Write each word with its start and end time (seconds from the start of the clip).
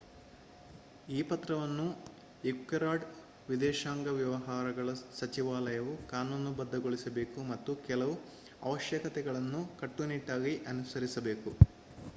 ಈ 1.07 1.27
ಪತ್ರವನ್ನು 1.27 1.85
ಈಕ್ವೆಡಾರ್ 2.43 3.05
ವಿದೇಶಾಂಗ 3.49 4.07
ವ್ಯವಹಾರಗಳ 4.17 4.89
ಸಚಿವಾಲಯವು 5.19 5.93
ಕಾನೂನುಬದ್ಧಗೊಳಿಸಬೇಕು 6.09 7.41
ಮತ್ತು 7.51 7.73
ಕೆಲವು 7.87 8.15
ಅವಶ್ಯಕತೆಗಳನ್ನು 8.63 9.61
ಕಟ್ಟುನಿಟ್ಟಾಗಿ 9.79 10.55
ಅನುಸರಿಸಬೇಕು 10.69 11.51